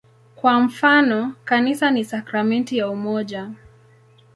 [0.35, 3.51] Kwa mfano, "Kanisa ni sakramenti ya umoja".